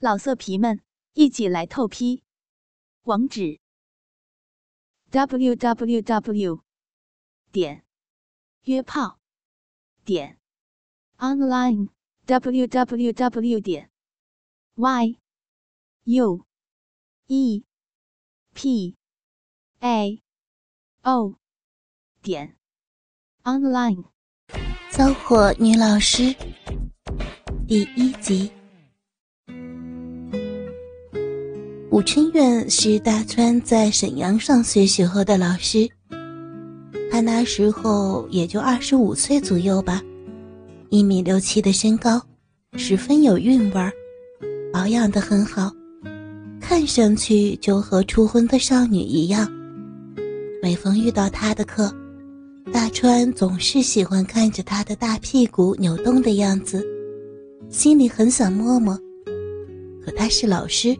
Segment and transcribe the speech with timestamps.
[0.00, 0.80] 老色皮们，
[1.14, 2.22] 一起来透批！
[3.02, 3.58] 网址
[5.10, 6.62] ：w w w
[7.50, 7.84] 点
[8.62, 9.18] 约炮
[10.04, 10.38] 点
[11.16, 11.88] online
[12.26, 13.90] w w w 点
[14.76, 15.18] y
[16.04, 16.46] u
[17.26, 17.64] e
[18.54, 18.96] p
[19.80, 20.22] a
[21.02, 21.34] o
[22.22, 22.56] 点
[23.42, 24.04] online。
[24.92, 26.32] 骚货女老师
[27.66, 28.57] 第一集。
[31.98, 35.88] 武春院是大川在沈阳上学时候的老师，
[37.10, 40.00] 他那时候也就二十五岁左右吧，
[40.90, 42.22] 一米六七的身高，
[42.76, 43.92] 十分有韵味儿，
[44.72, 45.72] 保养得很好，
[46.60, 49.50] 看上去就和初婚的少女一样。
[50.62, 51.92] 每逢遇到他的课，
[52.72, 56.86] 大川总是喜欢看着他的大屁股扭动的样子，
[57.68, 58.96] 心里很想摸摸，
[60.00, 60.96] 可他是老师。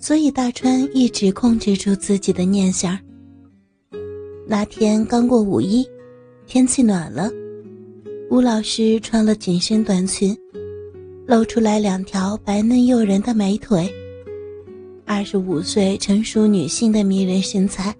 [0.00, 2.98] 所以大川一直控制住自己的念想。
[4.46, 5.86] 那天刚过五一，
[6.46, 7.30] 天气暖了，
[8.30, 10.36] 吴老师穿了紧身短裙，
[11.26, 13.92] 露出来两条白嫩诱人的美腿。
[15.04, 17.94] 二十五岁成熟女性的迷人身材，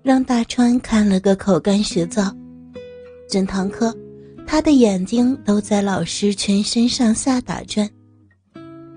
[0.00, 2.32] 让大川看了个口干舌燥。
[3.28, 3.92] 整堂课，
[4.46, 7.88] 他的眼睛都在老师全身上下打转，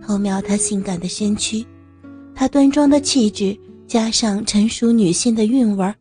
[0.05, 1.65] 偷瞄她性感的身躯。
[2.35, 5.95] 她端庄的气质，加上成熟女性的韵味儿，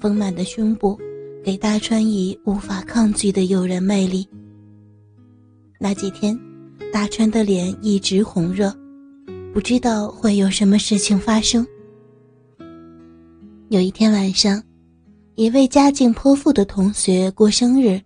[0.00, 0.98] 丰满的胸部，
[1.44, 4.26] 给大川以无法抗拒的诱人魅力。
[5.78, 6.36] 那几天，
[6.90, 8.74] 大川的脸一直红热，
[9.52, 11.66] 不知道会有什么事情发生。
[13.68, 14.62] 有一天晚上，
[15.34, 18.00] 一位家境颇富的同学过生日，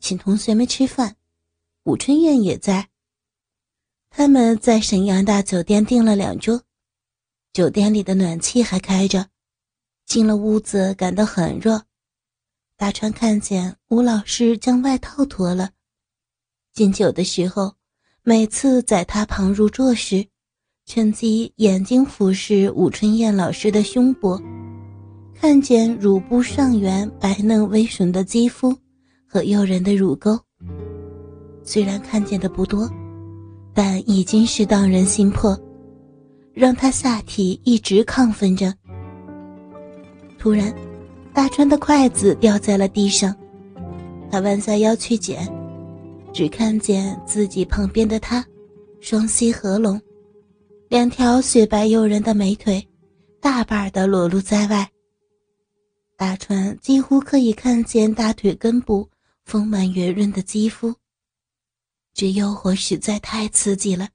[0.00, 1.14] 请同学们吃饭，
[1.84, 2.86] 武春燕也在。
[4.10, 6.60] 他们在沈阳大酒店订了两桌。
[7.54, 9.28] 酒店里的暖气还开着，
[10.06, 11.80] 进了屋子感到很热。
[12.76, 15.70] 大川看见吴老师将外套脱了。
[16.72, 17.72] 敬酒的时候，
[18.24, 20.26] 每次在他旁入座时，
[20.84, 24.42] 趁机眼睛俯视武春燕老师的胸脯，
[25.32, 28.76] 看见乳部上缘白嫩微吮的肌肤
[29.28, 30.36] 和诱人的乳沟。
[31.62, 32.90] 虽然看见的不多，
[33.72, 35.56] 但已经是荡人心魄。
[36.54, 38.72] 让他下体一直亢奋着。
[40.38, 40.72] 突然，
[41.32, 43.34] 大川的筷子掉在了地上，
[44.30, 45.46] 他弯下腰去捡，
[46.32, 48.44] 只看见自己旁边的他，
[49.00, 50.00] 双膝合拢，
[50.88, 52.86] 两条雪白诱人的美腿，
[53.40, 54.88] 大半的裸露在外。
[56.16, 59.08] 大川几乎可以看见大腿根部
[59.44, 60.94] 丰满圆润的肌肤，
[62.14, 64.08] 这诱惑实在太刺激了。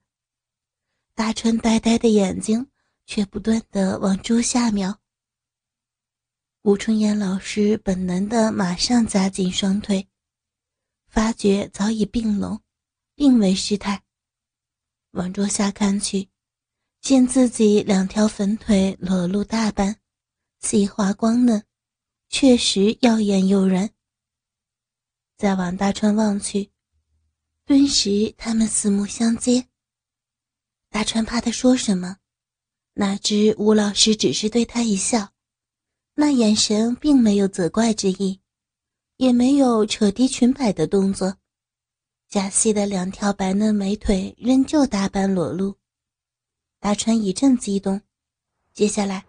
[1.14, 2.70] 大川呆呆的眼睛
[3.06, 5.00] 却不断的往桌下瞄。
[6.62, 10.08] 吴春燕老师本能的马上夹紧双腿，
[11.08, 12.62] 发觉早已并拢，
[13.14, 14.02] 并未失态。
[15.12, 16.28] 往桌下看去，
[17.00, 19.96] 见自己两条粉腿裸露大半，
[20.60, 21.64] 细滑光嫩，
[22.28, 23.90] 确实耀眼诱人。
[25.38, 26.70] 再往大川望去，
[27.64, 29.69] 顿时他们四目相接。
[30.90, 32.16] 大川怕他说什么，
[32.94, 35.30] 哪知吴老师只是对他一笑，
[36.14, 38.40] 那眼神并没有责怪之意，
[39.16, 41.36] 也没有扯低裙摆的动作，
[42.28, 45.76] 夹细的两条白嫩美腿仍旧大半裸露。
[46.80, 48.00] 大川一阵激动，
[48.74, 49.24] 接下来，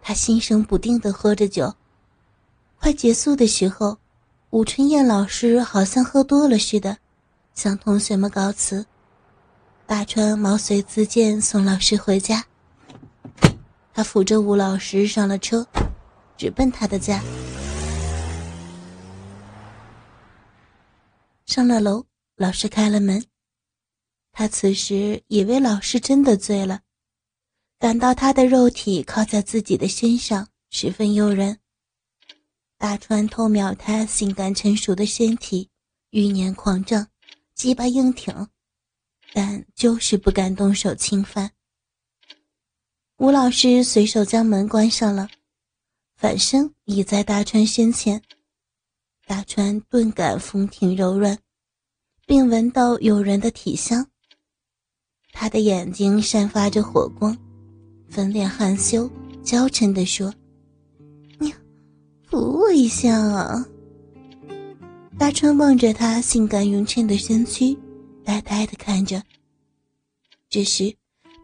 [0.00, 1.74] 他心神不定地喝着酒。
[2.78, 3.98] 快结束的时候，
[4.50, 6.96] 武春燕老师好像喝多了似的，
[7.52, 8.86] 向同学们告辞。
[9.90, 12.46] 大川毛遂自荐送老师回家。
[13.92, 15.66] 他扶着吴老师上了车，
[16.36, 17.20] 直奔他的家。
[21.44, 22.06] 上了楼，
[22.36, 23.20] 老师开了门。
[24.30, 26.82] 他此时以为老师真的醉了，
[27.80, 31.58] 感到他的肉体靠在自己的身上，十分诱人。
[32.78, 35.68] 大川偷瞄他性感成熟的身体，
[36.10, 37.08] 欲念狂涨，
[37.56, 38.32] 鸡巴硬挺。
[39.32, 41.50] 但就是不敢动手侵犯。
[43.18, 45.28] 吴老师随手将门关上了，
[46.16, 48.22] 反身倚在大川身前。
[49.26, 51.38] 大川顿感风挺柔软，
[52.26, 54.06] 并闻到有人的体香。
[55.32, 57.36] 他的眼睛散发着火光，
[58.08, 59.08] 粉脸含羞
[59.44, 60.34] 娇嗔地说
[61.38, 61.54] ：“你
[62.28, 63.64] 扶我一下啊！”
[65.16, 67.78] 大川望着他性感匀称的身躯。
[68.24, 69.22] 呆呆的看着，
[70.48, 70.94] 这时，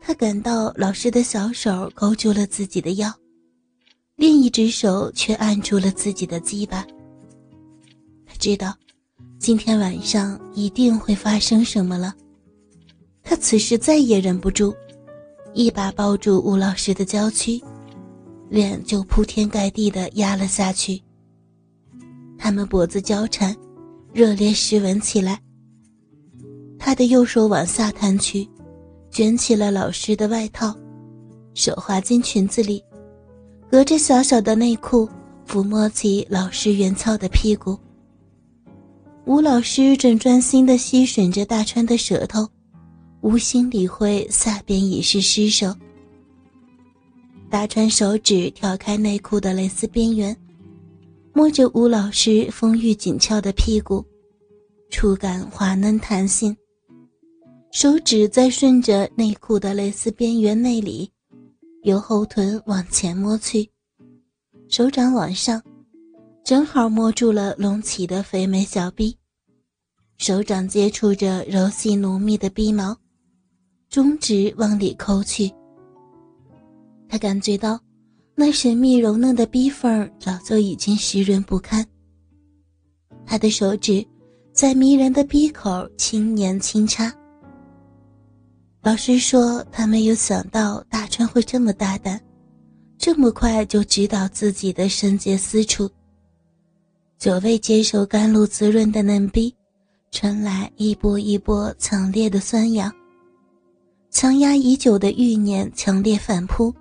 [0.00, 3.12] 他感到老师的小手勾住了自己的腰，
[4.16, 6.86] 另一只手却按住了自己的鸡巴。
[8.26, 8.74] 他知道，
[9.38, 12.14] 今天晚上一定会发生什么了。
[13.22, 14.74] 他此时再也忍不住，
[15.54, 17.60] 一把抱住吴老师的娇躯，
[18.48, 21.02] 脸就铺天盖地的压了下去。
[22.38, 23.56] 他们脖子交缠，
[24.12, 25.40] 热烈湿吻起来。
[26.86, 28.48] 他的右手往下探去，
[29.10, 30.72] 卷起了老师的外套，
[31.52, 32.80] 手滑进裙子里，
[33.68, 35.08] 隔着小小的内裤
[35.48, 37.76] 抚摸起老师圆翘的屁股。
[39.24, 42.48] 吴老师正专心地吸吮着大川的舌头，
[43.20, 45.74] 无心理会下边已是尸首。
[47.50, 50.36] 大川手指挑开内裤的蕾丝边缘，
[51.32, 54.04] 摸着吴老师丰腴紧俏的屁股，
[54.88, 56.56] 触感滑嫩弹性。
[57.78, 61.12] 手指在顺着内裤的蕾丝边缘内里，
[61.82, 63.70] 由后臀往前摸去，
[64.66, 65.62] 手掌往上，
[66.42, 69.14] 正好摸住了隆起的肥美小臂。
[70.16, 72.96] 手掌接触着柔细浓密的逼毛，
[73.90, 75.52] 中指往里抠去。
[77.10, 77.78] 他感觉到
[78.34, 81.86] 那神秘柔嫩的逼缝早就已经湿润不堪。
[83.26, 84.02] 他的手指
[84.50, 87.14] 在迷人的逼口轻捻轻插。
[88.86, 92.20] 老师说：“他没有想到大川会这么大胆，
[92.96, 95.90] 这么快就知道自己的圣洁私处。
[97.18, 99.52] 久未接受甘露滋润的嫩逼，
[100.12, 102.88] 传来一波一波强烈的酸痒，
[104.12, 106.72] 强压已久的欲念强烈反扑。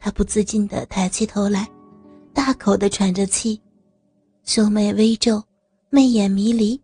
[0.00, 1.68] 他不自禁地抬起头来，
[2.34, 3.62] 大口地喘着气，
[4.42, 5.40] 秀眉微皱，
[5.88, 6.82] 媚眼迷离，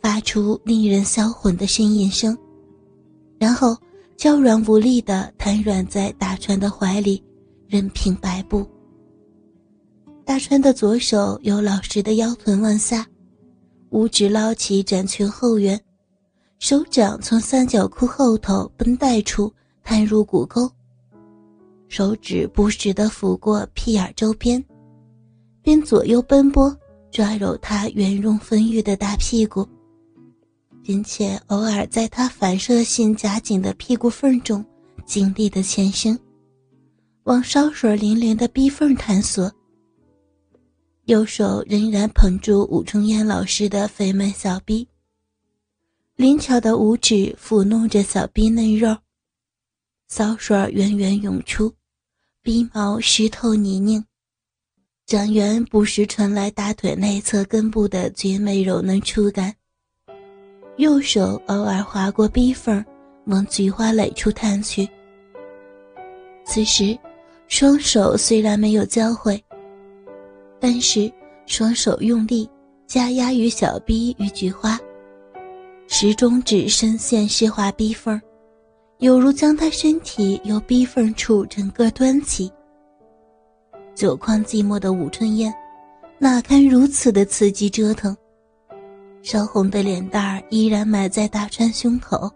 [0.00, 2.38] 发出令人销魂的呻吟声。”
[3.38, 3.76] 然后，
[4.16, 7.22] 娇软无力地瘫软在大川的怀里，
[7.66, 8.66] 任凭摆布。
[10.24, 13.06] 大川的左手由老师的腰臀往下，
[13.90, 15.78] 五指捞起展裙后缘，
[16.58, 19.52] 手掌从三角裤后头绷带处
[19.82, 20.70] 探入骨沟，
[21.88, 24.64] 手指不时地抚过屁眼周边，
[25.60, 26.74] 边左右奔波
[27.10, 29.68] 抓揉他圆润丰腴的大屁股。
[30.84, 34.62] 并且偶尔在他反射性夹紧的屁股缝中
[35.06, 36.18] 尽力的前伸，
[37.22, 39.50] 往烧水淋淋的逼缝探索。
[41.06, 44.86] 右手仍然捧住武重烟老师的肥美小臂，
[46.16, 48.94] 灵巧的五指抚弄着小臂嫩肉，
[50.08, 51.72] 骚水源源涌出，
[52.42, 54.04] 鼻毛湿透泥泞，
[55.06, 59.54] 掌缘不时传来大腿内侧根部的绝美柔嫩触感。
[60.76, 62.84] 右手偶尔划过逼缝，
[63.26, 64.88] 往菊花蕾处探去。
[66.44, 66.98] 此时，
[67.46, 69.42] 双手虽然没有交汇，
[70.58, 71.10] 但是
[71.46, 72.48] 双手用力
[72.86, 74.78] 加压于小臂与菊花，
[75.86, 78.20] 食中指深陷湿滑逼缝，
[78.98, 82.52] 有如将他身体由逼缝处整个端起。
[83.94, 85.54] 久旷寂寞的武春燕，
[86.18, 88.14] 哪堪如此的刺激折腾？
[89.24, 92.30] 烧红的脸蛋儿依然埋在大川胸口，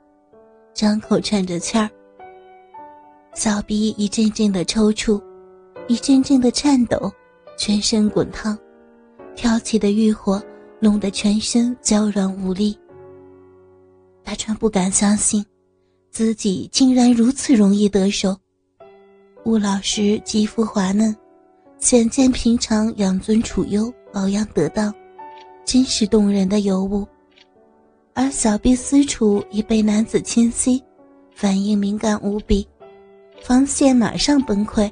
[0.72, 1.86] 张口喘着气儿。
[3.34, 5.22] 小鼻一阵阵的抽搐，
[5.86, 7.12] 一阵阵的颤抖，
[7.58, 8.58] 全身滚烫，
[9.36, 10.42] 挑起的欲火
[10.80, 12.76] 弄得全身娇软无力。
[14.24, 15.44] 大川不敢相信，
[16.10, 18.34] 自己竟然如此容易得手。
[19.44, 21.14] 吴老师肌肤滑嫩，
[21.78, 24.90] 显见平常养尊处优，保养得当。
[25.68, 27.06] 真是动人的尤物，
[28.14, 30.82] 而小臂私处已被男子侵袭，
[31.34, 32.66] 反应敏感无比，
[33.42, 34.90] 防线马上崩溃，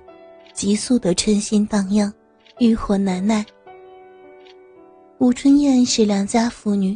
[0.52, 2.12] 急速的春心荡漾，
[2.58, 3.42] 欲火难耐。
[5.16, 6.94] 武春燕是良家妇女，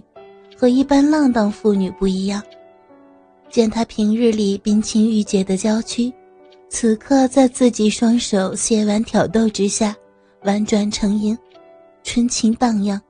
[0.55, 2.43] 和一般浪荡妇女不一样。
[3.49, 6.13] 见她平日里冰清玉洁的娇躯，
[6.69, 9.97] 此刻在自己双手亵玩挑逗之下，
[10.45, 11.35] 婉转成音，
[12.03, 13.01] 春情荡漾。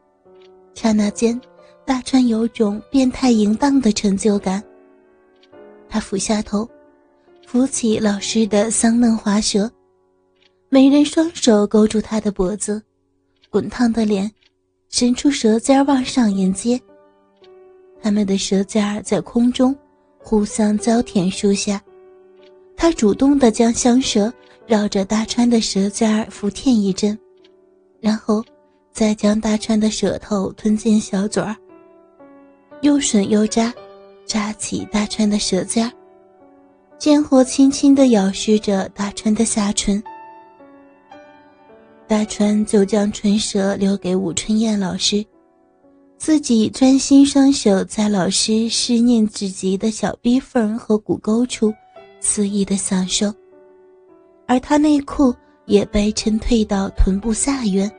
[0.74, 1.38] 刹那间，
[1.84, 4.62] 大川有种变态淫荡的成就感。
[5.88, 6.68] 他俯下头，
[7.46, 9.70] 扶起老师的香嫩滑舌，
[10.68, 12.82] 美人双手勾住他的脖子，
[13.50, 14.30] 滚烫的脸，
[14.88, 16.80] 伸出舌尖往上迎接。
[18.00, 19.76] 他们的舌尖在空中
[20.18, 21.82] 互相交舔数下，
[22.76, 24.32] 他主动地将香舌
[24.66, 27.18] 绕着大川的舌尖儿抚舔一阵，
[28.00, 28.42] 然后。
[28.92, 31.56] 再将大川的舌头吞进小嘴儿，
[32.82, 33.72] 又吮又扎，
[34.26, 35.92] 扎起大川的舌尖儿
[36.98, 40.02] 贱货轻轻地咬噬着大川的下唇。
[42.06, 45.24] 大川就将唇舌留给武春燕老师，
[46.18, 51.72] 自己专心双手在老师思念至极的小逼缝和骨沟处
[52.20, 53.32] 肆意的享受，
[54.46, 55.34] 而他内裤
[55.66, 57.90] 也被撑退到臀部下缘。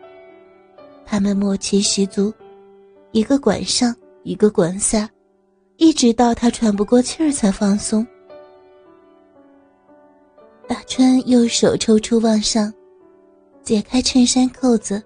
[1.11, 2.33] 他们默契十足，
[3.11, 5.09] 一个管上，一个管下，
[5.75, 8.07] 一直到他喘不过气儿才放松。
[10.69, 12.73] 大川右手抽出往上。
[13.61, 15.03] 解开衬衫扣子，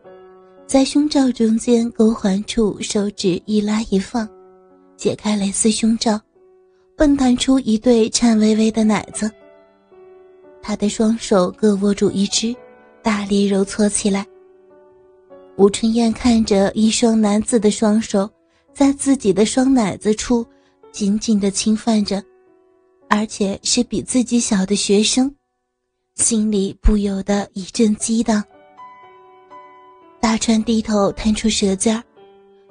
[0.67, 4.29] 在胸罩中间勾环处，手指一拉一放，
[4.95, 6.21] 解开蕾丝胸罩，
[6.95, 9.27] 蹦弹出一对颤巍巍的奶子。
[10.61, 12.55] 他的双手各握住一只，
[13.01, 14.23] 大力揉搓起来。
[15.57, 18.29] 吴春燕看着一双男子的双手
[18.73, 20.45] 在自己的双奶子处
[20.91, 22.21] 紧紧地侵犯着，
[23.09, 25.33] 而且是比自己小的学生。
[26.15, 28.43] 心里不由得一阵激荡。
[30.19, 32.01] 大川低头探出舌尖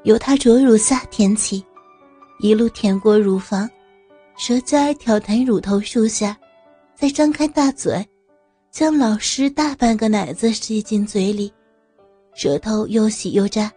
[0.03, 1.65] 由他着乳下舔起，
[2.41, 3.69] 一路舔过乳房，
[4.37, 6.37] 舌尖挑弹乳头树下，
[6.95, 8.07] 再张开大嘴，
[8.71, 11.53] 将老师大半个奶子吸进嘴里，
[12.35, 13.73] 舌头又洗又扎，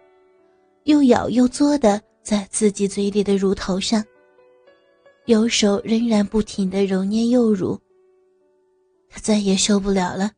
[0.84, 4.04] 又咬又嘬的在自己嘴里的乳头上，
[5.26, 7.80] 右手仍然不停的揉捏右乳。
[9.10, 10.32] 他再也受不了了，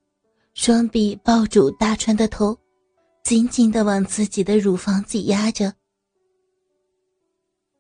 [0.54, 2.58] 双臂抱住大川的头，
[3.24, 5.74] 紧紧的往自己的乳房挤压着。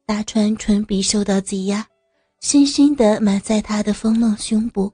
[0.05, 1.86] 大川唇鼻受到挤压，
[2.41, 4.91] 深深的埋在他的丰隆胸部，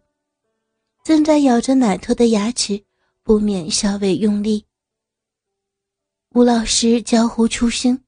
[1.03, 2.83] 正在咬着奶头的牙齿
[3.23, 4.65] 不免稍微用力。
[6.35, 8.03] 吴老师娇呼出声，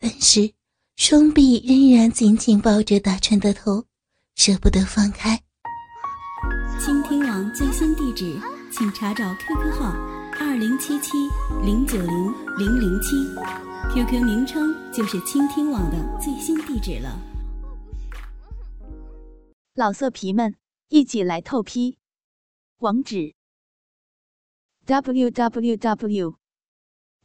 [0.00, 0.54] 但是
[0.96, 3.84] 双臂仍然紧紧抱着大川的头，
[4.34, 5.40] 舍不得放开。
[6.84, 8.36] 倾听网最新地址，
[8.72, 9.92] 请查找 QQ 号
[10.40, 11.12] 二零七七
[11.64, 13.14] 零九零零零七
[13.94, 17.20] ，QQ 名称就是倾听网的最新地址了。
[19.74, 20.56] 老色皮们，
[20.88, 21.98] 一起来透批，
[22.78, 23.36] 网址
[24.86, 26.34] ：w w w